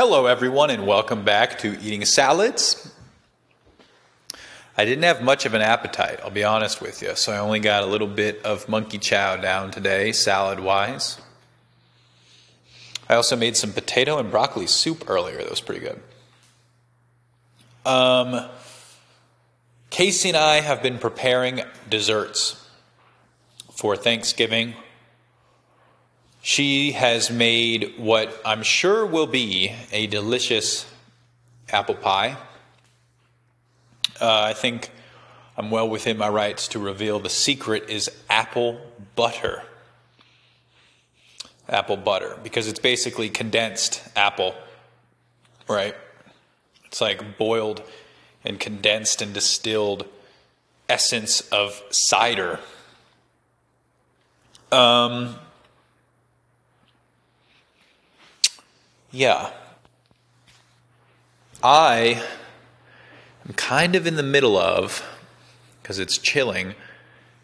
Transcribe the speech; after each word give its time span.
Hello, 0.00 0.26
everyone, 0.26 0.70
and 0.70 0.86
welcome 0.86 1.24
back 1.24 1.58
to 1.58 1.76
Eating 1.80 2.04
Salads. 2.04 2.94
I 4.76 4.84
didn't 4.84 5.02
have 5.02 5.24
much 5.24 5.44
of 5.44 5.54
an 5.54 5.60
appetite, 5.60 6.20
I'll 6.22 6.30
be 6.30 6.44
honest 6.44 6.80
with 6.80 7.02
you, 7.02 7.16
so 7.16 7.32
I 7.32 7.38
only 7.38 7.58
got 7.58 7.82
a 7.82 7.86
little 7.86 8.06
bit 8.06 8.40
of 8.44 8.68
monkey 8.68 8.98
chow 8.98 9.34
down 9.34 9.72
today, 9.72 10.12
salad 10.12 10.60
wise. 10.60 11.20
I 13.08 13.16
also 13.16 13.34
made 13.34 13.56
some 13.56 13.72
potato 13.72 14.20
and 14.20 14.30
broccoli 14.30 14.68
soup 14.68 15.02
earlier, 15.08 15.38
that 15.38 15.50
was 15.50 15.60
pretty 15.60 15.80
good. 15.80 16.00
Um, 17.84 18.48
Casey 19.90 20.28
and 20.28 20.38
I 20.38 20.60
have 20.60 20.80
been 20.80 20.98
preparing 20.98 21.62
desserts 21.90 22.68
for 23.72 23.96
Thanksgiving. 23.96 24.74
She 26.48 26.92
has 26.92 27.30
made 27.30 27.98
what 27.98 28.40
I'm 28.42 28.62
sure 28.62 29.04
will 29.04 29.26
be 29.26 29.74
a 29.92 30.06
delicious 30.06 30.86
apple 31.70 31.94
pie. 31.94 32.38
Uh, 34.18 34.44
I 34.44 34.54
think 34.54 34.90
I'm 35.58 35.70
well 35.70 35.86
within 35.86 36.16
my 36.16 36.30
rights 36.30 36.66
to 36.68 36.78
reveal 36.78 37.20
the 37.20 37.28
secret 37.28 37.90
is 37.90 38.10
apple 38.30 38.80
butter. 39.14 39.62
Apple 41.68 41.98
butter, 41.98 42.38
because 42.42 42.66
it's 42.66 42.80
basically 42.80 43.28
condensed 43.28 44.02
apple, 44.16 44.54
right? 45.68 45.94
It's 46.86 47.02
like 47.02 47.36
boiled 47.36 47.82
and 48.42 48.58
condensed 48.58 49.20
and 49.20 49.34
distilled 49.34 50.06
essence 50.88 51.42
of 51.52 51.82
cider. 51.90 52.58
Um, 54.72 55.34
yeah. 59.10 59.50
I 61.62 62.22
am 63.46 63.54
kind 63.54 63.96
of 63.96 64.06
in 64.06 64.16
the 64.16 64.22
middle 64.22 64.56
of, 64.56 65.02
because 65.82 65.98
it's 65.98 66.18
chilling, 66.18 66.74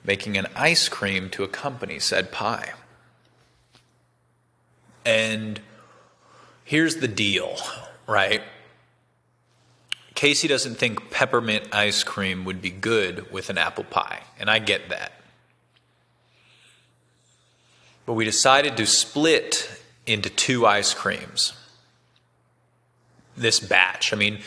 making 0.04 0.36
an 0.36 0.46
ice 0.54 0.88
cream 0.88 1.30
to 1.30 1.42
accompany 1.42 1.98
said 1.98 2.30
pie. 2.30 2.72
And 5.04 5.60
here's 6.64 6.96
the 6.96 7.08
deal, 7.08 7.56
right? 8.06 8.42
Casey 10.14 10.46
doesn't 10.46 10.76
think 10.76 11.10
peppermint 11.10 11.74
ice 11.74 12.04
cream 12.04 12.44
would 12.44 12.62
be 12.62 12.70
good 12.70 13.30
with 13.32 13.50
an 13.50 13.58
apple 13.58 13.84
pie, 13.84 14.22
and 14.38 14.48
I 14.48 14.60
get 14.60 14.88
that. 14.90 15.12
But 18.06 18.12
we 18.12 18.24
decided 18.24 18.76
to 18.76 18.86
split 18.86 19.82
into 20.06 20.30
two 20.30 20.66
ice 20.66 20.94
creams 20.94 21.54
this 23.36 23.60
batch. 23.60 24.12
I 24.12 24.16
mean, 24.16 24.38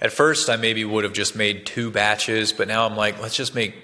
at 0.00 0.12
first 0.12 0.48
I 0.48 0.56
maybe 0.56 0.84
would 0.84 1.04
have 1.04 1.12
just 1.12 1.36
made 1.36 1.66
two 1.66 1.90
batches, 1.90 2.52
but 2.52 2.68
now 2.68 2.86
I'm 2.86 2.96
like, 2.96 3.20
let's 3.20 3.36
just 3.36 3.54
make 3.54 3.74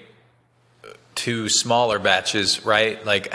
two 1.15 1.49
smaller 1.49 1.99
batches, 1.99 2.65
right? 2.65 3.03
Like, 3.05 3.33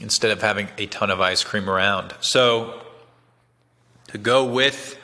instead 0.00 0.30
of 0.30 0.40
having 0.40 0.68
a 0.78 0.86
ton 0.86 1.10
of 1.10 1.20
ice 1.20 1.44
cream 1.44 1.68
around. 1.68 2.14
So, 2.20 2.82
to 4.08 4.18
go 4.18 4.44
with 4.44 4.98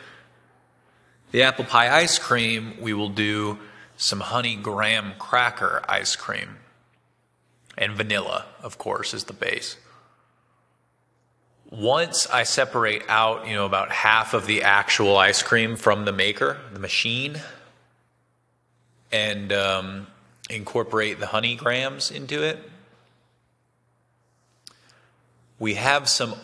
the 1.31 1.43
apple 1.43 1.65
pie 1.65 1.95
ice 1.95 2.19
cream, 2.19 2.75
we 2.81 2.93
will 2.93 3.09
do 3.09 3.59
some 3.97 4.21
honey 4.21 4.57
graham 4.57 5.13
cracker 5.19 5.83
ice 5.89 6.17
cream. 6.17 6.59
And 7.77 7.93
vanilla, 7.93 8.47
of 8.61 8.77
course, 8.77 9.15
is 9.15 9.25
the 9.25 9.33
base. 9.33 9.77
Once 11.71 12.27
I 12.29 12.45
separate 12.45 13.03
out, 13.09 13.47
you 13.47 13.55
know, 13.55 13.67
about 13.67 13.91
half 13.91 14.35
of 14.35 14.47
the 14.47 14.63
actual 14.63 15.17
ice 15.17 15.43
cream 15.43 15.77
from 15.77 16.05
the 16.05 16.13
maker, 16.13 16.59
the 16.73 16.79
machine, 16.79 17.41
and 19.13 19.53
um, 19.53 20.07
incorporate 20.49 21.21
the 21.21 21.27
honey 21.27 21.57
grams 21.57 22.11
into 22.11 22.43
it, 22.43 22.59
we 25.59 25.75
have 25.75 26.09
some 26.09 26.35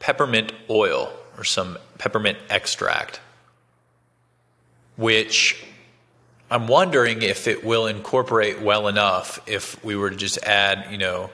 peppermint 0.00 0.52
oil 0.68 1.12
or 1.36 1.44
some 1.44 1.78
peppermint 1.98 2.38
extract 2.50 3.20
which 4.96 5.62
I'm 6.50 6.66
wondering 6.66 7.22
if 7.22 7.46
it 7.46 7.64
will 7.64 7.86
incorporate 7.86 8.60
well 8.60 8.88
enough 8.88 9.40
if 9.46 9.82
we 9.84 9.96
were 9.96 10.10
to 10.10 10.16
just 10.16 10.38
add, 10.44 10.90
you 10.90 10.98
know, 10.98 11.30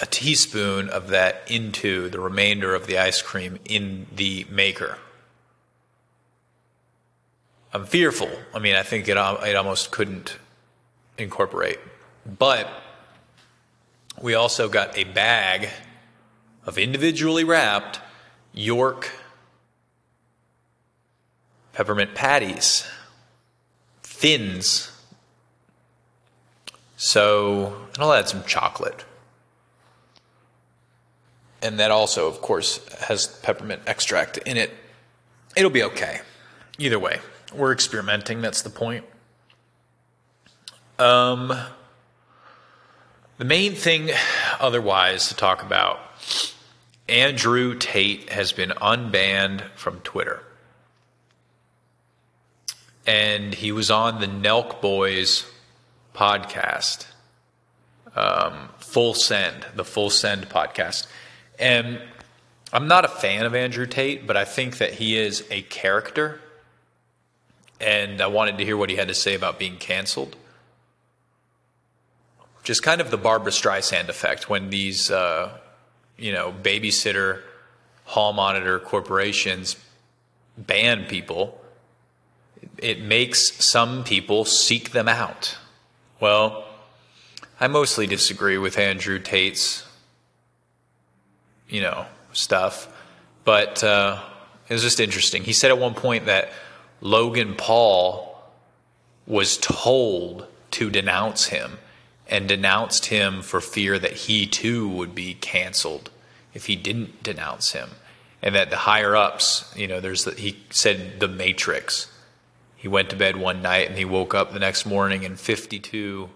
a 0.00 0.06
teaspoon 0.06 0.88
of 0.88 1.08
that 1.08 1.42
into 1.48 2.08
the 2.08 2.20
remainder 2.20 2.74
of 2.74 2.86
the 2.86 2.98
ice 2.98 3.20
cream 3.20 3.58
in 3.64 4.06
the 4.14 4.46
maker. 4.50 4.98
I'm 7.72 7.84
fearful. 7.84 8.30
I 8.54 8.58
mean, 8.58 8.74
I 8.74 8.82
think 8.82 9.08
it, 9.08 9.16
it 9.16 9.56
almost 9.56 9.90
couldn't 9.90 10.38
incorporate. 11.18 11.78
But 12.38 12.68
we 14.20 14.34
also 14.34 14.68
got 14.68 14.96
a 14.96 15.04
bag 15.04 15.68
of 16.64 16.78
individually 16.78 17.44
wrapped 17.44 18.00
York 18.52 19.10
peppermint 21.72 22.12
patties, 22.14 22.84
thins. 24.02 24.90
So, 26.96 27.86
and 27.94 28.02
I'll 28.02 28.12
add 28.12 28.28
some 28.28 28.42
chocolate. 28.44 29.04
And 31.60 31.80
that 31.80 31.90
also, 31.90 32.28
of 32.28 32.40
course, 32.40 32.86
has 33.00 33.26
peppermint 33.26 33.82
extract 33.86 34.38
in 34.38 34.56
it. 34.56 34.72
It'll 35.56 35.70
be 35.70 35.82
okay. 35.82 36.20
Either 36.78 36.98
way, 36.98 37.18
we're 37.54 37.72
experimenting. 37.72 38.40
That's 38.40 38.62
the 38.62 38.70
point. 38.70 39.04
Um, 40.98 41.52
the 43.38 43.44
main 43.44 43.74
thing, 43.74 44.10
otherwise, 44.60 45.28
to 45.28 45.34
talk 45.34 45.62
about 45.62 45.98
Andrew 47.08 47.74
Tate 47.76 48.30
has 48.30 48.52
been 48.52 48.70
unbanned 48.70 49.62
from 49.74 50.00
Twitter 50.00 50.42
and 53.08 53.54
he 53.54 53.72
was 53.72 53.90
on 53.90 54.20
the 54.20 54.26
Nelk 54.26 54.82
Boys 54.82 55.46
podcast, 56.14 57.06
um, 58.14 58.68
Full 58.80 59.14
Send, 59.14 59.64
the 59.74 59.84
Full 59.84 60.10
Send 60.10 60.50
podcast. 60.50 61.06
And 61.58 62.00
I'm 62.72 62.88
not 62.88 63.04
a 63.04 63.08
fan 63.08 63.46
of 63.46 63.54
Andrew 63.54 63.86
Tate, 63.86 64.26
but 64.26 64.36
I 64.36 64.44
think 64.44 64.78
that 64.78 64.94
he 64.94 65.18
is 65.18 65.44
a 65.50 65.62
character. 65.62 66.40
And 67.80 68.20
I 68.20 68.26
wanted 68.26 68.58
to 68.58 68.64
hear 68.64 68.76
what 68.76 68.90
he 68.90 68.96
had 68.96 69.08
to 69.08 69.14
say 69.14 69.34
about 69.34 69.58
being 69.58 69.76
canceled. 69.76 70.36
Just 72.62 72.82
kind 72.82 73.00
of 73.00 73.10
the 73.10 73.16
Barbra 73.16 73.52
Streisand 73.52 74.08
effect 74.08 74.50
when 74.50 74.70
these, 74.70 75.10
uh, 75.10 75.56
you 76.16 76.32
know, 76.32 76.52
babysitter, 76.62 77.40
hall 78.04 78.32
monitor 78.32 78.78
corporations 78.78 79.76
ban 80.56 81.04
people 81.04 81.58
it 82.78 83.00
makes 83.00 83.64
some 83.64 84.04
people 84.04 84.44
seek 84.44 84.90
them 84.90 85.08
out. 85.08 85.56
Well, 86.20 86.64
I 87.60 87.66
mostly 87.66 88.06
disagree 88.06 88.58
with 88.58 88.78
Andrew 88.78 89.18
Tate's, 89.18 89.84
you 91.68 91.80
know, 91.80 92.06
stuff, 92.32 92.88
but 93.44 93.82
uh, 93.82 94.22
it 94.68 94.72
was 94.72 94.82
just 94.82 95.00
interesting. 95.00 95.42
He 95.44 95.52
said 95.52 95.70
at 95.70 95.78
one 95.78 95.94
point 95.94 96.26
that 96.26 96.50
Logan 97.00 97.54
Paul 97.56 98.42
was 99.26 99.56
told 99.58 100.46
to 100.72 100.90
denounce 100.90 101.46
him 101.46 101.78
and 102.28 102.48
denounced 102.48 103.06
him 103.06 103.42
for 103.42 103.60
fear 103.60 103.98
that 103.98 104.12
he 104.12 104.46
too 104.46 104.88
would 104.88 105.14
be 105.14 105.34
canceled 105.34 106.10
if 106.54 106.66
he 106.66 106.76
didn't 106.76 107.22
denounce 107.22 107.72
him. 107.72 107.90
And 108.42 108.54
that 108.54 108.70
the 108.70 108.76
higher 108.76 109.16
ups, 109.16 109.72
you 109.76 109.88
know, 109.88 110.00
there's 110.00 110.24
the, 110.24 110.32
he 110.32 110.58
said 110.70 111.20
the 111.20 111.28
matrix 111.28 112.10
he 112.78 112.86
went 112.86 113.10
to 113.10 113.16
bed 113.16 113.36
one 113.36 113.60
night 113.60 113.88
and 113.88 113.98
he 113.98 114.04
woke 114.04 114.34
up 114.34 114.52
the 114.52 114.60
next 114.60 114.86
morning 114.86 115.24
and 115.24 115.38
52 115.38 116.30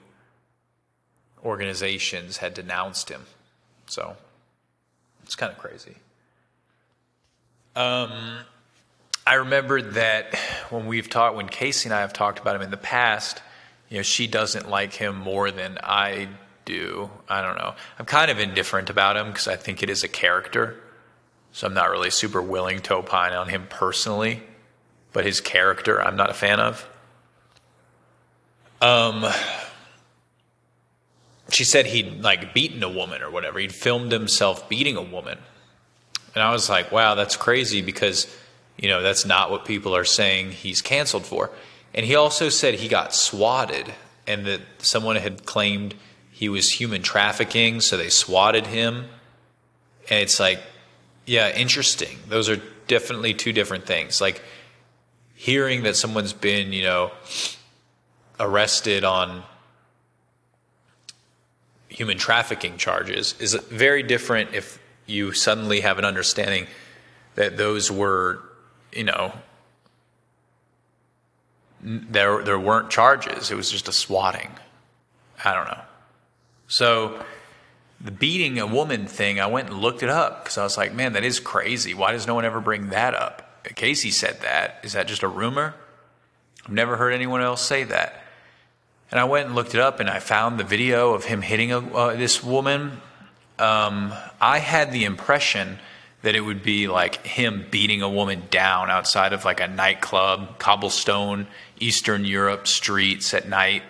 organizations 1.45 2.39
had 2.39 2.53
denounced 2.53 3.09
him. 3.11 3.27
So 3.87 4.17
it's 5.33 5.37
kind 5.37 5.53
of 5.53 5.59
crazy. 5.59 5.97
Um, 7.75 8.39
I 9.27 9.35
remember 9.35 9.83
that 9.83 10.35
when 10.71 10.87
we've 10.87 11.09
talked, 11.09 11.37
when 11.37 11.49
Casey 11.49 11.89
and 11.89 11.95
I 11.95 12.01
have 12.01 12.13
talked 12.13 12.39
about 12.39 12.57
him 12.57 12.63
in 12.63 12.71
the 12.71 12.77
past, 12.77 13.41
you 13.89 13.97
know, 13.97 14.03
she 14.03 14.27
doesn't 14.27 14.69
like 14.69 14.93
him 14.93 15.17
more 15.17 15.51
than 15.51 15.79
I 15.83 16.29
do. 16.65 17.11
I 17.29 17.41
don't 17.41 17.57
know. 17.57 17.75
I'm 17.99 18.07
kind 18.07 18.31
of 18.31 18.39
indifferent 18.39 18.91
about 18.91 19.17
him 19.17 19.29
because 19.29 19.49
I 19.49 19.57
think 19.57 19.83
it 19.83 19.91
is 19.91 20.05
a 20.05 20.09
character. 20.09 20.79
So 21.53 21.67
I'm 21.67 21.75
not 21.75 21.91
really 21.91 22.11
super 22.11 22.43
willing 22.43 22.81
to 22.81 22.95
opine 22.95 23.33
on 23.33 23.49
him 23.49 23.67
personally 23.69 24.43
but 25.13 25.25
his 25.25 25.41
character 25.41 26.03
I'm 26.03 26.17
not 26.17 26.31
a 26.31 26.35
fan 26.35 26.61
of. 26.61 26.89
Um, 28.81 29.25
she 31.55 31.65
said 31.65 31.87
he'd 31.87 32.23
like 32.23 32.55
beaten 32.55 32.83
a 32.83 32.89
woman 32.89 33.23
or 33.23 33.31
whatever. 33.31 33.59
He'd 33.59 33.75
filmed 33.75 34.13
himself 34.13 34.69
beating 34.69 34.97
a 34.97 35.03
woman. 35.03 35.39
And 36.35 36.43
I 36.43 36.51
was 36.51 36.71
like, 36.71 36.91
wow, 36.91 37.15
that's 37.15 37.37
crazy 37.37 37.83
because, 37.83 38.27
you 38.79 38.89
know, 38.89 39.03
that's 39.03 39.27
not 39.27 39.51
what 39.51 39.65
people 39.65 39.95
are 39.95 40.05
saying 40.05 40.53
he's 40.53 40.81
canceled 40.81 41.27
for. 41.27 41.51
And 41.95 42.07
he 42.07 42.15
also 42.15 42.49
said 42.49 42.75
he 42.75 42.89
got 42.89 43.15
swatted 43.15 43.93
and 44.27 44.47
that 44.47 44.61
someone 44.79 45.17
had 45.17 45.45
claimed 45.45 45.95
he 46.31 46.49
was 46.49 46.71
human 46.71 47.03
trafficking, 47.03 47.81
so 47.81 47.97
they 47.97 48.09
swatted 48.09 48.67
him. 48.67 49.05
And 50.09 50.21
it's 50.21 50.41
like, 50.41 50.61
yeah, 51.27 51.55
interesting. 51.55 52.19
Those 52.29 52.49
are 52.49 52.61
definitely 52.89 53.35
two 53.35 53.53
different 53.53 53.87
things. 53.87 54.21
Like 54.21 54.43
hearing 55.35 55.83
that 55.83 55.97
someone's 55.97 56.33
been, 56.33 56.73
you 56.73 56.83
know, 56.83 57.13
arrested 58.41 59.05
on 59.05 59.43
human 61.93 62.19
trafficking 62.19 62.77
charges 62.77 63.35
is 63.39 63.55
very 63.55 64.03
different 64.03 64.55
if 64.55 64.79
you 65.07 65.33
suddenly 65.33 65.81
have 65.81 65.99
an 65.99 66.05
understanding 66.05 66.67
that 67.35 67.57
those 67.57 67.91
were, 67.91 68.43
you 68.93 69.05
know, 69.05 69.33
there 71.83 72.43
there 72.45 72.59
weren't 72.59 72.91
charges. 72.91 73.51
It 73.51 73.57
was 73.57 73.71
just 73.71 73.89
a 73.89 73.93
swatting. 73.93 74.51
I 75.45 75.55
don't 75.55 75.67
know. 75.67 75.81
So 76.69 77.25
the 78.01 78.11
beating 78.11 78.59
a 78.59 78.67
woman 78.67 79.07
thing, 79.07 79.41
I 79.41 79.47
went 79.47 79.69
and 79.69 79.79
looked 79.79 80.03
it 80.03 80.09
up 80.09 80.45
because 80.45 80.59
I 80.59 80.63
was 80.63 80.77
like, 80.77 80.95
man, 80.95 81.13
that 81.15 81.25
is 81.25 81.41
crazy. 81.41 81.95
Why 81.95 82.13
does 82.13 82.27
no 82.27 82.35
one 82.35 82.45
ever 82.45 82.61
bring 82.61 82.91
that 82.91 83.15
up? 83.15 83.65
Casey 83.75 84.11
said 84.11 84.41
that. 84.43 84.81
Is 84.83 84.93
that 84.93 85.07
just 85.07 85.23
a 85.23 85.29
rumor? 85.29 85.75
I've 86.65 86.73
never 86.73 86.97
heard 86.97 87.13
anyone 87.13 87.43
else 87.43 87.63
say 87.63 87.85
that. 87.85 88.23
And 89.13 89.21
I 89.21 89.25
went 89.25 89.47
and 89.47 89.55
looked 89.55 89.75
it 89.75 89.81
up, 89.81 90.01
and 90.01 90.09
I 90.09 90.21
found 90.21 90.59
the 90.59 90.65
video 90.65 91.13
of 91.13 91.25
him 91.25 91.43
hitting 91.43 91.71
a, 91.71 91.79
uh, 91.79 92.17
this 92.17 92.43
woman. 92.43 93.03
Um, 93.59 94.15
I 94.41 94.59
had 94.59 94.91
the 94.91 95.05
impression 95.05 95.79
that 96.23 96.35
it 96.35 96.41
would 96.41 96.63
be 96.63 96.89
like 96.89 97.25
him 97.27 97.67
beating 97.71 98.01
a 98.01 98.09
woman 98.09 98.45
down 98.51 98.91
outside 98.91 99.35
of 99.35 99.45
like 99.45 99.61
a 99.61 99.69
nightclub, 99.69 100.59
cobblestone, 100.59 101.47
Eastern 101.79 102.25
Europe 102.25 102.67
streets 102.67 103.35
at 103.35 103.47
night. 103.47 103.83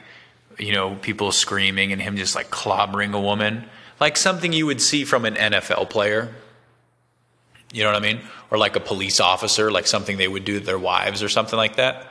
You 0.59 0.73
know, 0.73 0.97
people 0.97 1.31
screaming 1.31 1.93
and 1.93 2.03
him 2.03 2.17
just 2.17 2.35
like 2.35 2.51
clobbering 2.51 3.15
a 3.15 3.21
woman, 3.21 3.65
like 4.01 4.17
something 4.17 4.53
you 4.53 4.67
would 4.67 4.83
see 4.83 5.05
from 5.05 5.25
an 5.25 5.35
NFL 5.35 5.89
player. 5.89 6.35
You 7.73 7.85
know 7.85 7.93
what 7.93 8.03
I 8.03 8.05
mean? 8.05 8.21
Or 8.51 8.59
like 8.59 8.75
a 8.75 8.81
police 8.81 9.21
officer, 9.21 9.71
like 9.71 9.87
something 9.87 10.17
they 10.17 10.29
would 10.29 10.45
do 10.45 10.59
to 10.59 10.67
their 10.67 10.79
wives 10.79 11.23
or 11.23 11.29
something 11.29 11.57
like 11.57 11.77
that. 11.77 12.09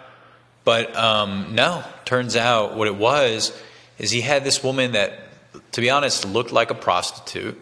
But 0.63 0.95
um, 0.95 1.55
no, 1.55 1.83
turns 2.05 2.35
out 2.35 2.75
what 2.75 2.87
it 2.87 2.95
was 2.95 3.57
is 3.97 4.11
he 4.11 4.21
had 4.21 4.43
this 4.43 4.63
woman 4.63 4.93
that, 4.93 5.19
to 5.73 5.81
be 5.81 5.89
honest, 5.89 6.25
looked 6.25 6.51
like 6.51 6.71
a 6.71 6.75
prostitute, 6.75 7.59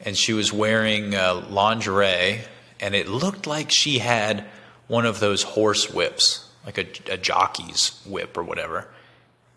and 0.00 0.16
she 0.16 0.32
was 0.32 0.52
wearing 0.52 1.14
uh, 1.14 1.44
lingerie, 1.48 2.40
and 2.80 2.94
it 2.94 3.08
looked 3.08 3.46
like 3.46 3.70
she 3.70 3.98
had 3.98 4.44
one 4.86 5.06
of 5.06 5.20
those 5.20 5.42
horse 5.42 5.90
whips, 5.90 6.48
like 6.66 6.78
a, 6.78 7.12
a 7.12 7.16
jockey's 7.16 8.00
whip 8.06 8.36
or 8.36 8.42
whatever. 8.42 8.88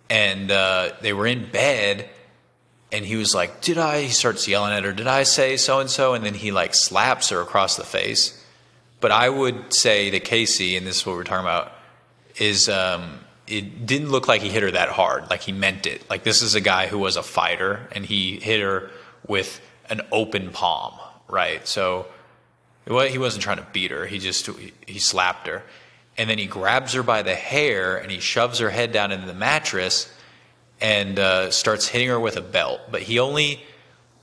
And 0.09 0.49
uh, 0.51 0.91
they 1.01 1.11
were 1.11 1.27
in 1.27 1.49
bed, 1.51 2.09
and 2.91 3.05
he 3.05 3.17
was 3.17 3.35
like, 3.35 3.61
"Did 3.61 3.77
I?" 3.77 4.03
He 4.03 4.09
starts 4.09 4.47
yelling 4.47 4.71
at 4.71 4.85
her, 4.85 4.93
"Did 4.93 5.07
I 5.07 5.23
say 5.23 5.57
so 5.57 5.79
and 5.81 5.89
so?" 5.89 6.13
And 6.13 6.23
then 6.23 6.33
he 6.33 6.51
like 6.51 6.73
slaps 6.73 7.29
her 7.29 7.41
across 7.41 7.75
the 7.75 7.83
face. 7.83 8.41
But 9.01 9.11
I 9.11 9.29
would 9.29 9.73
say 9.73 10.09
to 10.09 10.19
Casey, 10.19 10.77
and 10.77 10.87
this 10.87 11.01
is 11.01 11.05
what 11.05 11.15
we're 11.17 11.23
talking 11.23 11.45
about 11.45 11.73
is 12.39 12.69
um, 12.69 13.19
it 13.47 13.85
didn't 13.85 14.09
look 14.09 14.27
like 14.27 14.41
he 14.41 14.49
hit 14.49 14.63
her 14.63 14.71
that 14.71 14.89
hard, 14.89 15.29
like 15.29 15.41
he 15.41 15.51
meant 15.51 15.85
it. 15.85 16.07
Like 16.09 16.23
this 16.23 16.41
is 16.41 16.55
a 16.55 16.61
guy 16.61 16.87
who 16.87 16.99
was 16.99 17.15
a 17.15 17.23
fighter 17.23 17.87
and 17.91 18.05
he 18.05 18.39
hit 18.39 18.61
her 18.61 18.89
with 19.27 19.61
an 19.89 20.01
open 20.11 20.51
palm, 20.51 20.93
right? 21.27 21.65
So 21.67 22.07
he 22.85 23.17
wasn't 23.17 23.43
trying 23.43 23.57
to 23.57 23.67
beat 23.73 23.91
her. 23.91 24.05
He 24.05 24.19
just 24.19 24.49
he 24.85 24.99
slapped 24.99 25.47
her, 25.47 25.63
and 26.17 26.29
then 26.29 26.37
he 26.37 26.45
grabs 26.45 26.93
her 26.93 27.03
by 27.03 27.21
the 27.21 27.35
hair 27.35 27.97
and 27.97 28.11
he 28.11 28.19
shoves 28.19 28.59
her 28.59 28.69
head 28.69 28.91
down 28.91 29.11
into 29.11 29.27
the 29.27 29.33
mattress 29.33 30.11
and 30.79 31.17
uh, 31.17 31.51
starts 31.51 31.87
hitting 31.87 32.07
her 32.09 32.19
with 32.19 32.37
a 32.37 32.41
belt. 32.41 32.81
But 32.91 33.01
he 33.01 33.19
only 33.19 33.63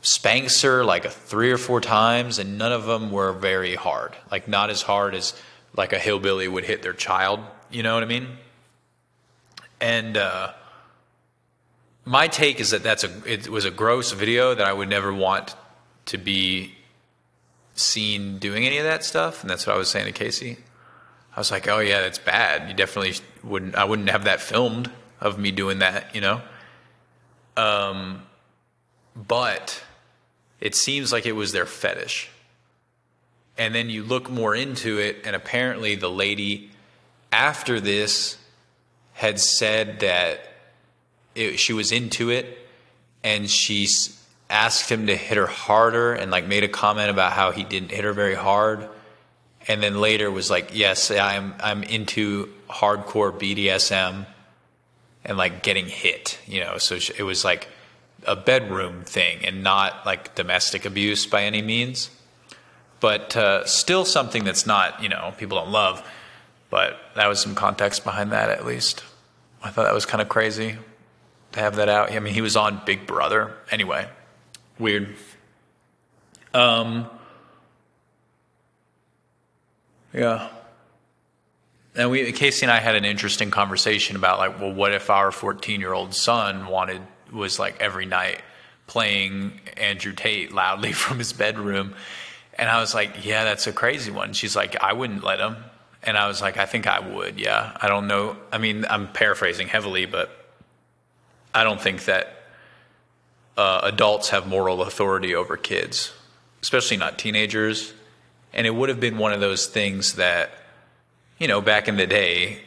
spanks 0.03 0.63
her 0.63 0.85
like 0.85 1.11
three 1.11 1.51
or 1.51 1.59
four 1.59 1.81
times, 1.81 2.39
and 2.39 2.59
none 2.59 2.73
of 2.73 2.85
them 2.85 3.11
were 3.11 3.33
very 3.33 3.75
hard. 3.75 4.15
Like 4.31 4.49
not 4.49 4.71
as 4.71 4.83
hard 4.83 5.15
as 5.15 5.35
like 5.77 5.93
a 5.93 5.99
hillbilly 5.99 6.47
would 6.47 6.65
hit 6.65 6.83
their 6.83 6.93
child. 6.93 7.41
You 7.75 7.83
know 7.83 7.95
what 7.95 8.05
I 8.05 8.07
mean? 8.07 8.29
And 9.81 10.17
uh, 10.17 10.53
my 12.05 12.29
take 12.29 12.61
is 12.61 12.71
that 12.71 12.85
that's 12.85 13.03
a 13.03 13.11
it 13.27 13.49
was 13.49 13.65
a 13.65 13.71
gross 13.73 14.13
video 14.13 14.55
that 14.55 14.65
I 14.65 14.73
would 14.73 14.89
never 14.89 15.13
want 15.13 15.57
to 16.07 16.17
be 16.17 16.77
seen 17.75 18.39
doing 18.39 18.65
any 18.65 18.79
of 18.79 18.85
that 18.85 19.03
stuff, 19.03 19.43
and 19.43 19.51
that's 19.51 19.67
what 19.67 19.75
I 19.75 19.79
was 19.79 19.91
saying 19.91 20.07
to 20.07 20.13
Casey. 20.13 20.59
I 21.35 21.41
was 21.41 21.51
like, 21.51 21.67
"Oh 21.67 21.81
yeah, 21.81 22.01
that's 22.01 22.19
bad. 22.19 22.69
You 22.69 22.77
definitely 22.77 23.15
wouldn't. 23.43 23.75
I 23.75 23.83
wouldn't 23.83 24.09
have 24.09 24.23
that 24.23 24.41
filmed 24.41 24.89
of 25.21 25.37
me 25.37 25.51
doing 25.51 25.81
that, 25.81 26.15
you 26.15 26.21
know." 26.21 26.43
Um, 27.57 28.23
but 29.17 29.83
it 30.61 30.77
seems 30.77 31.13
like 31.13 31.27
it 31.27 31.33
was 31.33 31.51
their 31.51 31.67
fetish. 31.67 32.31
And 33.59 33.75
then 33.75 33.91
you 33.91 34.05
look 34.05 34.31
more 34.31 34.55
into 34.55 34.99
it, 34.99 35.23
and 35.25 35.35
apparently 35.35 35.97
the 35.97 36.11
lady 36.11 36.71
after 37.35 37.81
this 37.81 38.39
had 39.13 39.41
said 39.41 40.01
that 40.01 40.41
it, 41.35 41.59
she 41.59 41.73
was 41.73 41.91
into 41.91 42.31
it 42.31 42.59
and 43.25 43.51
she 43.51 43.89
asked 44.49 44.89
him 44.89 45.09
to 45.09 45.17
hit 45.17 45.37
her 45.37 45.47
harder 45.47 46.15
and 46.15 46.31
like 46.31 46.47
made 46.47 46.63
a 46.63 46.69
comment 46.69 47.11
about 47.11 47.33
how 47.33 47.51
he 47.51 47.65
didn't 47.65 47.91
hit 47.91 48.05
her 48.05 48.13
very 48.13 48.37
hard 48.37 48.89
and 49.67 49.83
then 49.83 50.01
later 50.01 50.31
was 50.31 50.49
like 50.49 50.71
yes 50.73 51.11
i'm 51.11 51.55
i'm 51.61 51.83
into 51.83 52.49
hardcore 52.71 53.33
bdsm 53.33 54.25
and 55.25 55.37
like 55.37 55.63
getting 55.65 55.87
hit 55.87 56.39
you 56.47 56.61
know? 56.61 56.79
So 56.79 56.99
it 57.19 57.25
was 57.25 57.45
like 57.45 57.69
a 58.27 58.37
bedroom 58.37 59.03
thing 59.03 59.45
and 59.45 59.63
not 59.63 60.07
like 60.07 60.35
domestic 60.37 60.85
abuse 60.85 61.27
by 61.27 61.43
any 61.43 61.63
means. 61.63 62.11
But 63.01 63.37
uh, 63.37 63.67
still 63.67 64.05
something 64.05 64.45
that's 64.45 64.67
not 64.67 65.03
you 65.03 65.09
know 65.09 65.35
people 65.37 65.59
don't 65.59 65.71
love 65.71 66.07
but 66.75 66.99
that 67.15 67.29
was 67.29 67.39
some 67.39 67.55
context 67.55 68.03
behind 68.03 68.33
that, 68.33 68.51
at 68.51 68.67
least. 68.67 69.05
I 69.63 69.71
thought 69.71 69.85
that 69.85 69.95
was 69.95 70.07
kind 70.07 70.21
of 70.21 70.29
crazy 70.29 70.77
to 71.53 71.61
have 71.61 71.77
that 71.77 71.89
out. 71.89 72.11
I 72.11 72.19
mean, 72.19 72.35
he 72.35 72.41
was 72.41 72.57
on 72.57 72.83
Big 72.85 73.07
Brother. 73.07 73.55
Anyway, 73.71 74.09
weird. 74.77 75.15
Um, 76.53 77.09
yeah. 80.13 80.49
And 81.95 82.11
we, 82.11 82.33
Casey 82.33 82.67
and 82.67 82.73
I 82.73 82.81
had 82.81 82.97
an 82.97 83.05
interesting 83.05 83.53
conversation 83.53 84.17
about 84.17 84.41
like, 84.41 84.59
well, 84.59 84.73
what 84.73 84.93
if 84.93 85.11
our 85.11 85.31
14 85.31 85.81
year 85.81 85.93
old 85.93 86.13
son 86.13 86.67
wanted, 86.67 87.03
was 87.33 87.61
like 87.61 87.81
every 87.81 88.07
night 88.07 88.43
playing 88.89 89.61
Andrew 89.77 90.13
Tate 90.13 90.51
loudly 90.51 90.93
from 91.05 91.19
his 91.19 91.33
bedroom? 91.33 91.95
And 92.59 92.69
I 92.69 92.81
was 92.81 92.95
like, 92.95 93.25
yeah, 93.25 93.45
that's 93.45 93.69
a 93.69 93.73
crazy 93.73 94.11
one. 94.11 94.33
She's 94.33 94.57
like, 94.57 94.83
I 94.83 94.93
wouldn't 94.93 95.23
let 95.23 95.39
him. 95.39 95.55
And 96.05 96.19
I 96.19 96.29
was 96.29 96.43
like, 96.43 96.59
I 96.59 96.67
think 96.67 96.87
I 96.87 97.01
would, 97.01 97.41
yeah. 97.41 97.77
I 97.81 97.89
don't 97.89 98.07
know. 98.07 98.37
I 98.53 98.59
mean, 98.59 98.85
I'm 98.89 99.09
paraphrasing 99.09 99.69
heavily, 99.69 100.05
but 100.05 100.31
I 101.55 101.65
don't 101.65 101.81
think 101.81 102.05
that 102.05 102.43
uh, 103.57 103.81
adults 103.85 104.29
have 104.29 104.47
moral 104.47 104.83
authority 104.83 105.35
over 105.35 105.57
kids, 105.57 106.13
especially 106.63 106.99
not 106.99 107.19
teenagers. 107.19 107.95
And 108.53 108.67
it 108.67 108.75
would 108.75 108.91
have 108.91 109.01
been 109.01 109.17
one 109.17 109.33
of 109.33 109.41
those 109.41 109.67
things 109.67 110.15
that, 110.15 110.51
you 111.39 111.49
know, 111.49 111.63
back 111.63 111.89
in 111.89 111.97
the 111.97 112.07
day, 112.07 112.61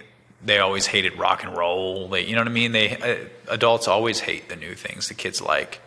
they 0.43 0.57
always 0.57 0.87
hated 0.87 1.17
rock 1.17 1.43
and 1.43 1.55
roll. 1.55 2.07
They, 2.07 2.25
you 2.25 2.33
know 2.33 2.41
what 2.41 2.47
I 2.47 2.51
mean? 2.51 2.71
They 2.71 2.97
uh, 2.97 3.53
adults 3.53 3.87
always 3.87 4.21
hate 4.21 4.49
the 4.49 4.55
new 4.55 4.73
things 4.73 5.09
the 5.09 5.13
kids 5.13 5.41
like, 5.41 5.79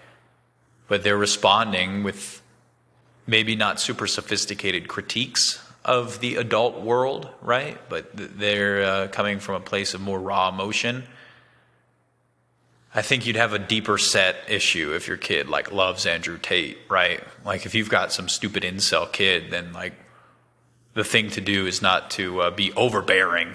but 0.86 1.02
they're 1.02 1.18
responding 1.18 2.04
with 2.04 2.42
maybe 3.26 3.56
not 3.56 3.80
super 3.80 4.06
sophisticated 4.06 4.86
critiques 4.86 5.60
of 5.84 6.20
the 6.20 6.36
adult 6.36 6.80
world, 6.80 7.28
right? 7.40 7.78
But 7.88 8.10
they're 8.12 8.82
uh, 8.82 9.08
coming 9.08 9.38
from 9.38 9.56
a 9.56 9.60
place 9.60 9.94
of 9.94 10.00
more 10.00 10.20
raw 10.20 10.48
emotion. 10.48 11.04
I 12.94 13.02
think 13.02 13.24
you'd 13.24 13.36
have 13.36 13.52
a 13.52 13.58
deeper 13.58 13.98
set 13.98 14.36
issue 14.48 14.94
if 14.94 15.06
your 15.06 15.16
kid 15.16 15.48
like 15.48 15.72
loves 15.72 16.06
Andrew 16.06 16.38
Tate, 16.38 16.78
right? 16.88 17.22
Like 17.44 17.64
if 17.64 17.74
you've 17.74 17.88
got 17.88 18.12
some 18.12 18.28
stupid 18.28 18.64
incel 18.64 19.10
kid, 19.10 19.50
then 19.50 19.72
like 19.72 19.94
the 20.94 21.04
thing 21.04 21.30
to 21.30 21.40
do 21.40 21.66
is 21.66 21.80
not 21.80 22.10
to 22.12 22.40
uh, 22.40 22.50
be 22.50 22.72
overbearing. 22.72 23.54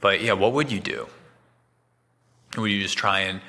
But 0.00 0.20
yeah, 0.20 0.32
what 0.32 0.52
would 0.52 0.72
you 0.72 0.80
do? 0.80 1.06
Would 2.56 2.70
you 2.70 2.82
just 2.82 2.98
try 2.98 3.20
and 3.20 3.40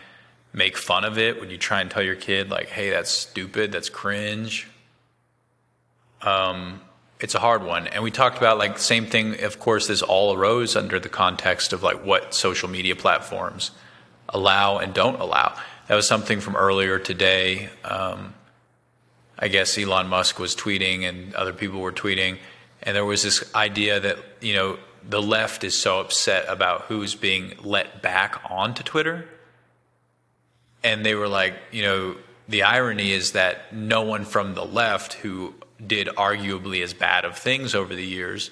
make 0.54 0.78
fun 0.78 1.04
of 1.04 1.18
it? 1.18 1.40
Would 1.40 1.52
you 1.52 1.58
try 1.58 1.82
and 1.82 1.90
tell 1.90 2.04
your 2.04 2.16
kid 2.16 2.50
like, 2.50 2.70
"Hey, 2.70 2.92
that's 2.92 3.12
stupid. 3.12 3.72
That's 3.72 3.90
cringe." 3.90 4.68
Um, 6.22 6.82
it's 7.20 7.36
a 7.36 7.40
hard 7.40 7.64
one. 7.64 7.88
And 7.88 8.04
we 8.04 8.12
talked 8.12 8.38
about 8.38 8.58
like 8.58 8.78
same 8.78 9.06
thing. 9.06 9.42
Of 9.44 9.60
course, 9.60 9.88
this 9.88 10.02
all 10.02 10.34
arose 10.36 10.76
under 10.76 11.00
the 11.00 11.10
context 11.10 11.74
of 11.74 11.84
like 11.84 12.04
what 12.04 12.34
social 12.34 12.70
media 12.70 12.96
platforms 12.96 13.72
allow 14.30 14.78
and 14.80 14.94
don't 14.94 15.20
allow. 15.20 15.58
That 15.88 15.96
was 15.96 16.08
something 16.08 16.42
from 16.42 16.56
earlier 16.56 17.00
today. 17.00 17.70
Um, 17.84 18.34
I 19.38 19.48
guess 19.48 19.78
Elon 19.78 20.08
Musk 20.08 20.40
was 20.40 20.56
tweeting 20.56 21.08
and 21.08 21.34
other 21.36 21.54
people 21.54 21.82
were 21.82 21.92
tweeting, 21.92 22.38
and 22.82 22.96
there 22.96 23.06
was 23.06 23.22
this 23.24 23.54
idea 23.54 24.00
that 24.00 24.18
you 24.42 24.54
know 24.54 24.80
the 25.08 25.22
left 25.22 25.64
is 25.64 25.78
so 25.78 26.00
upset 26.00 26.46
about 26.48 26.84
who's 26.84 27.16
being 27.16 27.54
let 27.62 28.02
back 28.02 28.42
onto 28.50 28.82
Twitter, 28.82 29.28
and 30.84 31.06
they 31.06 31.16
were 31.16 31.28
like, 31.28 31.56
you 31.72 31.84
know, 31.84 32.16
the 32.48 32.64
irony 32.64 33.12
is 33.12 33.34
that 33.34 33.74
no 33.74 34.04
one 34.04 34.24
from 34.24 34.54
the 34.54 34.66
left 34.66 35.14
who 35.14 35.54
did 35.86 36.08
arguably 36.08 36.84
as 36.84 36.94
bad 36.94 37.25
of 37.25 37.38
things 37.38 37.75
over 37.75 37.96
the 37.96 38.05
years 38.05 38.51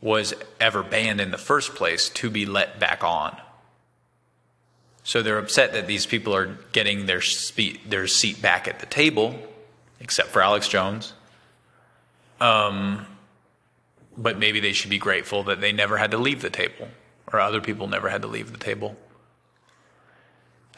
was 0.00 0.34
ever 0.60 0.82
banned 0.82 1.20
in 1.20 1.30
the 1.30 1.38
first 1.38 1.74
place 1.74 2.08
to 2.10 2.30
be 2.30 2.46
let 2.46 2.78
back 2.78 3.02
on. 3.02 3.36
So 5.02 5.22
they're 5.22 5.38
upset 5.38 5.72
that 5.72 5.86
these 5.86 6.04
people 6.04 6.34
are 6.34 6.58
getting 6.72 7.06
their, 7.06 7.22
their 7.86 8.06
seat 8.06 8.42
back 8.42 8.68
at 8.68 8.80
the 8.80 8.86
table, 8.86 9.34
except 10.00 10.28
for 10.28 10.42
Alex 10.42 10.68
Jones. 10.68 11.14
Um, 12.40 13.06
but 14.16 14.38
maybe 14.38 14.60
they 14.60 14.72
should 14.72 14.90
be 14.90 14.98
grateful 14.98 15.44
that 15.44 15.60
they 15.60 15.72
never 15.72 15.96
had 15.96 16.10
to 16.10 16.18
leave 16.18 16.42
the 16.42 16.50
table, 16.50 16.88
or 17.32 17.40
other 17.40 17.60
people 17.60 17.86
never 17.86 18.08
had 18.08 18.22
to 18.22 18.28
leave 18.28 18.52
the 18.52 18.58
table. 18.58 18.96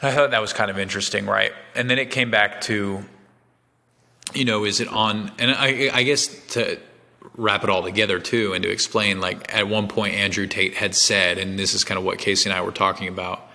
I 0.01 0.11
thought 0.11 0.31
that 0.31 0.41
was 0.41 0.53
kind 0.53 0.71
of 0.71 0.79
interesting, 0.79 1.25
right? 1.25 1.51
And 1.75 1.89
then 1.89 1.99
it 1.99 2.09
came 2.09 2.31
back 2.31 2.61
to, 2.61 3.03
you 4.33 4.45
know, 4.45 4.63
is 4.63 4.79
it 4.79 4.87
on? 4.87 5.31
And 5.39 5.51
I, 5.51 5.89
I 5.93 6.03
guess 6.03 6.27
to 6.53 6.79
wrap 7.35 7.63
it 7.63 7.69
all 7.69 7.83
together 7.83 8.19
too, 8.19 8.53
and 8.53 8.63
to 8.63 8.69
explain, 8.69 9.19
like 9.19 9.53
at 9.53 9.67
one 9.67 9.87
point 9.87 10.15
Andrew 10.15 10.47
Tate 10.47 10.75
had 10.75 10.95
said, 10.95 11.37
and 11.37 11.57
this 11.57 11.73
is 11.73 11.83
kind 11.83 11.97
of 11.97 12.03
what 12.03 12.17
Casey 12.17 12.49
and 12.49 12.57
I 12.57 12.61
were 12.61 12.71
talking 12.71 13.07
about, 13.07 13.47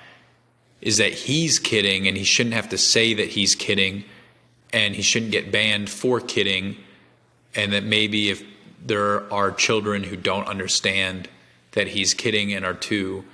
is 0.80 0.98
that 0.98 1.12
he's 1.12 1.58
kidding, 1.58 2.06
and 2.06 2.16
he 2.16 2.24
shouldn't 2.24 2.54
have 2.54 2.68
to 2.70 2.78
say 2.78 3.14
that 3.14 3.28
he's 3.28 3.54
kidding, 3.54 4.04
and 4.72 4.94
he 4.94 5.02
shouldn't 5.02 5.32
get 5.32 5.50
banned 5.50 5.90
for 5.90 6.20
kidding, 6.20 6.76
and 7.54 7.72
that 7.72 7.84
maybe 7.84 8.30
if 8.30 8.42
there 8.84 9.32
are 9.32 9.50
children 9.50 10.04
who 10.04 10.16
don't 10.16 10.46
understand 10.46 11.28
that 11.72 11.88
he's 11.88 12.14
kidding 12.14 12.52
and 12.52 12.64
are 12.64 12.74
too 12.74 13.24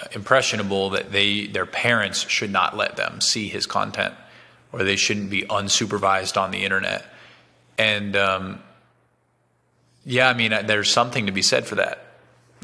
uh, 0.00 0.06
impressionable 0.12 0.90
that 0.90 1.12
they 1.12 1.46
their 1.46 1.66
parents 1.66 2.28
should 2.28 2.50
not 2.50 2.76
let 2.76 2.96
them 2.96 3.20
see 3.20 3.48
his 3.48 3.66
content 3.66 4.14
or 4.72 4.84
they 4.84 4.96
shouldn't 4.96 5.30
be 5.30 5.42
unsupervised 5.42 6.40
on 6.40 6.50
the 6.50 6.64
internet 6.64 7.04
and 7.78 8.16
um, 8.16 8.60
yeah 10.04 10.28
i 10.28 10.34
mean 10.34 10.50
there's 10.66 10.90
something 10.90 11.26
to 11.26 11.32
be 11.32 11.42
said 11.42 11.66
for 11.66 11.76
that 11.76 12.04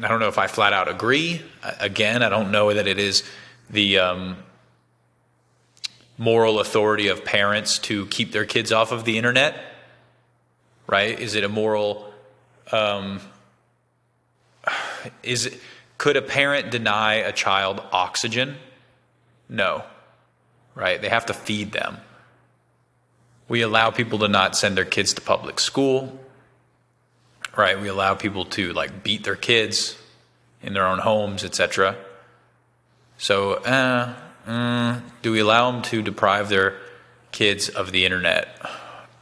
i 0.01 0.07
don't 0.07 0.19
know 0.19 0.27
if 0.27 0.37
i 0.37 0.47
flat 0.47 0.73
out 0.73 0.87
agree 0.87 1.41
again 1.79 2.23
i 2.23 2.29
don't 2.29 2.51
know 2.51 2.73
that 2.73 2.87
it 2.87 2.99
is 2.99 3.23
the 3.69 3.99
um, 3.99 4.35
moral 6.17 6.59
authority 6.59 7.07
of 7.07 7.23
parents 7.23 7.79
to 7.79 8.05
keep 8.07 8.31
their 8.31 8.45
kids 8.45 8.71
off 8.71 8.91
of 8.91 9.05
the 9.05 9.17
internet 9.17 9.55
right 10.87 11.19
is 11.19 11.35
it 11.35 11.43
a 11.43 11.49
moral 11.49 12.11
um, 12.71 13.19
is 15.23 15.47
it 15.47 15.59
could 15.99 16.15
a 16.15 16.21
parent 16.21 16.71
deny 16.71 17.15
a 17.15 17.33
child 17.33 17.83
oxygen? 17.91 18.55
No. 19.49 19.83
Right? 20.75 21.01
They 21.01 21.09
have 21.09 21.25
to 21.27 21.33
feed 21.33 21.71
them. 21.71 21.97
We 23.47 23.61
allow 23.61 23.91
people 23.91 24.19
to 24.19 24.27
not 24.27 24.55
send 24.55 24.77
their 24.77 24.85
kids 24.85 25.13
to 25.15 25.21
public 25.21 25.59
school. 25.59 26.19
Right? 27.57 27.79
We 27.79 27.87
allow 27.87 28.13
people 28.13 28.45
to 28.45 28.73
like 28.73 29.03
beat 29.03 29.23
their 29.23 29.35
kids 29.35 29.97
in 30.61 30.73
their 30.73 30.85
own 30.85 30.99
homes, 30.99 31.43
etc. 31.43 31.95
So, 33.17 33.55
uh, 33.55 34.13
uh, 34.47 35.01
do 35.21 35.31
we 35.31 35.39
allow 35.39 35.71
them 35.71 35.81
to 35.83 36.01
deprive 36.01 36.49
their 36.49 36.77
kids 37.31 37.69
of 37.69 37.91
the 37.91 38.05
internet? 38.05 38.59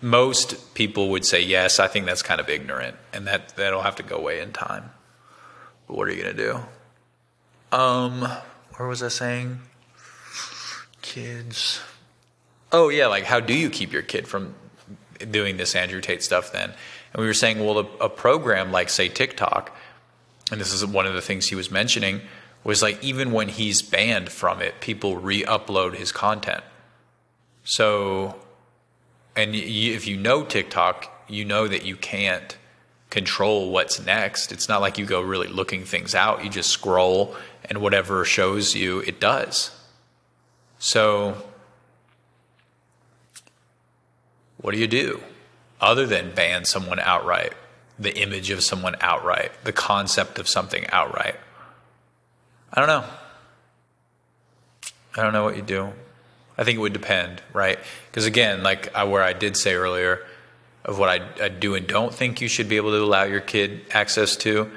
Most 0.02 0.76
people 0.76 1.10
would 1.10 1.26
say 1.26 1.42
yes. 1.42 1.80
I 1.80 1.88
think 1.88 2.06
that's 2.06 2.22
kind 2.22 2.40
of 2.40 2.50
ignorant, 2.50 2.96
and 3.12 3.26
that 3.28 3.56
that'll 3.56 3.82
have 3.82 3.96
to 3.96 4.04
go 4.04 4.18
away 4.18 4.40
in 4.40 4.54
time. 4.54 4.92
But 5.88 5.98
what 5.98 6.08
are 6.08 6.14
you 6.14 6.24
to 6.24 6.34
do? 6.34 6.60
Um, 7.72 8.28
where 8.76 8.88
was 8.88 9.02
I 9.02 9.08
saying? 9.08 9.60
Kids. 11.08 11.80
Oh, 12.74 12.90
yeah, 12.90 13.08
like 13.08 13.24
how 13.24 13.40
do 13.40 13.54
you 13.54 13.70
keep 13.70 13.94
your 13.94 14.02
kid 14.02 14.28
from 14.28 14.54
doing 15.32 15.56
this 15.56 15.74
Andrew 15.74 16.02
Tate 16.02 16.22
stuff 16.22 16.52
then? 16.52 16.74
And 17.14 17.22
we 17.22 17.26
were 17.26 17.34
saying, 17.34 17.66
well, 17.66 17.80
a, 17.80 18.06
a 18.06 18.10
program 18.10 18.74
like, 18.74 18.90
say, 18.90 19.08
TikTok, 19.08 19.74
and 20.52 20.60
this 20.60 20.74
is 20.74 20.86
one 20.86 21.06
of 21.06 21.14
the 21.14 21.22
things 21.22 21.48
he 21.48 21.56
was 21.56 21.72
mentioning, 21.72 22.20
was 22.66 22.82
like 22.82 23.02
even 23.02 23.32
when 23.32 23.48
he's 23.48 23.82
banned 23.82 24.30
from 24.30 24.62
it, 24.62 24.82
people 24.82 25.16
re 25.16 25.44
upload 25.44 25.96
his 25.96 26.12
content. 26.12 26.64
So, 27.64 28.36
and 29.34 29.56
if 29.56 30.08
you 30.08 30.18
know 30.18 30.44
TikTok, 30.44 31.26
you 31.30 31.46
know 31.46 31.70
that 31.70 31.86
you 31.86 31.96
can't 31.96 32.58
control 33.10 33.72
what's 33.72 34.06
next. 34.06 34.52
It's 34.52 34.68
not 34.68 34.82
like 34.82 34.98
you 34.98 35.06
go 35.06 35.22
really 35.22 35.48
looking 35.48 35.86
things 35.86 36.14
out. 36.14 36.44
You 36.44 36.50
just 36.50 36.70
scroll 36.70 37.34
and 37.64 37.78
whatever 37.78 38.26
shows 38.26 38.76
you, 38.76 39.00
it 39.00 39.22
does. 39.22 39.72
So, 40.80 41.36
what 44.58 44.74
do 44.74 44.80
you 44.80 44.88
do 44.88 45.22
other 45.82 46.06
than 46.06 46.34
ban 46.34 46.66
someone 46.66 47.00
outright? 47.00 47.54
The 48.00 48.16
image 48.16 48.52
of 48.52 48.64
someone 48.64 48.96
outright, 49.02 49.52
the 49.64 49.74
concept 49.74 50.38
of 50.38 50.48
something 50.48 50.86
outright. 50.92 51.36
I 52.72 52.80
don't 52.80 52.88
know. 52.88 53.04
I 55.16 55.24
don't 55.24 55.34
know 55.34 55.44
what 55.44 55.56
you 55.56 55.64
do. 55.64 55.94
I 56.60 56.64
think 56.64 56.78
it 56.78 56.82
would 56.82 56.94
depend, 56.94 57.42
right? 57.54 57.80
Because 58.10 58.26
again, 58.26 58.62
like 58.62 58.94
I, 58.96 59.06
where 59.06 59.24
I 59.24 59.34
did 59.34 59.58
say 59.58 59.74
earlier, 59.74 60.24
of 60.88 60.98
what 60.98 61.10
I, 61.10 61.44
I 61.44 61.50
do 61.50 61.76
and 61.76 61.86
don't 61.86 62.14
think 62.14 62.40
you 62.40 62.48
should 62.48 62.70
be 62.70 62.78
able 62.78 62.92
to 62.92 63.04
allow 63.04 63.24
your 63.24 63.42
kid 63.42 63.82
access 63.92 64.36
to. 64.38 64.72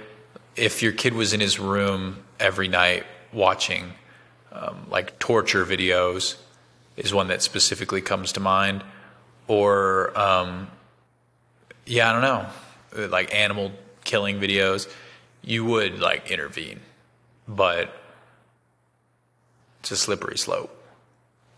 If 0.57 0.83
your 0.83 0.93
kid 0.93 1.15
was 1.15 1.33
in 1.33 1.41
his 1.41 1.61
room 1.61 2.25
every 2.41 2.69
night 2.69 3.07
watching 3.33 3.93
um, 4.53 4.87
like 4.91 5.19
torture 5.19 5.65
videos, 5.65 6.37
is 6.97 7.15
one 7.15 7.29
that 7.29 7.43
specifically 7.43 8.01
comes 8.01 8.33
to 8.33 8.41
mind. 8.41 8.83
Or, 9.49 10.17
um, 10.19 10.69
yeah, 11.87 12.11
I 12.11 12.13
don't 12.13 12.23
know, 12.23 13.09
like 13.09 13.35
animal 13.35 13.73
killing 14.05 14.39
videos, 14.39 14.89
you 15.43 15.65
would 15.65 15.99
like 15.99 16.31
intervene. 16.31 16.81
But 17.49 17.95
it's 19.81 19.91
a 19.91 19.97
slippery 19.97 20.39
slope, 20.39 20.77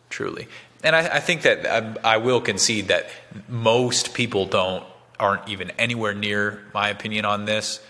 truly 0.08 0.49
and 0.82 0.96
I, 0.96 1.16
I 1.16 1.20
think 1.20 1.42
that 1.42 1.66
I, 1.66 2.14
I, 2.14 2.16
will 2.18 2.40
concede 2.40 2.88
that 2.88 3.08
most 3.49 4.14
people 4.14 4.46
don't 4.46 4.84
aren't 5.18 5.49
even 5.49 5.70
anywhere 5.72 6.14
near 6.14 6.62
my 6.75 6.88
opinion 6.88 7.25
on 7.25 7.44
this, 7.44 7.80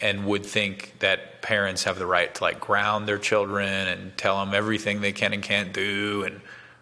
and 0.00 0.26
would 0.26 0.44
think 0.44 0.94
that 0.98 1.40
parents 1.42 1.84
have 1.84 1.98
the 1.98 2.06
right 2.06 2.34
to 2.34 2.42
like 2.42 2.60
ground 2.60 3.06
their 3.06 3.18
children 3.18 3.68
and 3.68 4.16
tell 4.16 4.44
them 4.44 4.54
everything 4.54 5.00
they 5.00 5.12
can 5.12 5.32
and 5.32 5.42
can't 5.42 5.72
do, 5.72 6.24
and 6.24 6.40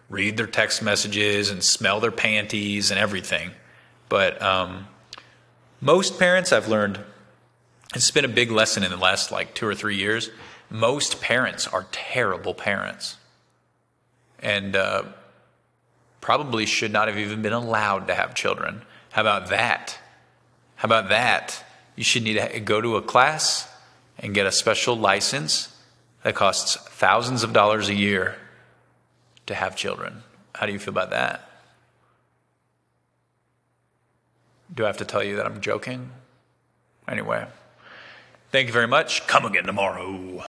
read 0.09 0.37
their 0.37 0.47
text 0.47 0.81
messages 0.81 1.49
and 1.49 1.63
smell 1.63 1.99
their 1.99 2.11
panties 2.11 2.91
and 2.91 2.99
everything. 2.99 3.51
But 4.09 4.41
um, 4.41 4.87
most 5.81 6.19
parents, 6.19 6.51
I've 6.51 6.67
learned, 6.67 6.99
it's 7.95 8.11
been 8.11 8.25
a 8.25 8.29
big 8.29 8.51
lesson 8.51 8.83
in 8.83 8.91
the 8.91 8.97
last 8.97 9.31
like 9.31 9.53
two 9.53 9.67
or 9.67 9.75
three 9.75 9.97
years. 9.97 10.29
Most 10.69 11.21
parents 11.21 11.67
are 11.67 11.85
terrible 11.91 12.53
parents, 12.53 13.17
and 14.39 14.75
uh, 14.75 15.03
probably 16.21 16.65
should 16.65 16.91
not 16.91 17.07
have 17.07 17.17
even 17.17 17.41
been 17.41 17.53
allowed 17.53 18.07
to 18.07 18.15
have 18.15 18.33
children. 18.33 18.81
How 19.11 19.21
about 19.21 19.49
that? 19.49 19.99
How 20.75 20.87
about 20.87 21.09
that? 21.09 21.63
You 21.95 22.03
should 22.03 22.23
need 22.23 22.39
to 22.39 22.59
go 22.59 22.81
to 22.81 22.95
a 22.95 23.01
class 23.01 23.69
and 24.17 24.33
get 24.33 24.45
a 24.45 24.51
special 24.51 24.95
license 24.95 25.75
that 26.23 26.35
costs 26.35 26.75
thousands 26.75 27.43
of 27.43 27.53
dollars 27.53 27.89
a 27.89 27.93
year 27.93 28.35
to 29.45 29.53
have 29.53 29.75
children. 29.75 30.23
How 30.55 30.65
do 30.65 30.71
you 30.71 30.79
feel 30.79 30.91
about 30.91 31.11
that? 31.11 31.49
Do 34.73 34.83
I 34.83 34.87
have 34.87 34.97
to 34.97 35.05
tell 35.05 35.23
you 35.23 35.35
that 35.35 35.45
I'm 35.45 35.61
joking? 35.61 36.11
Anyway, 37.07 37.45
thank 38.51 38.67
you 38.67 38.73
very 38.73 38.87
much. 38.87 39.27
Come 39.27 39.45
again 39.45 39.65
tomorrow. 39.65 40.45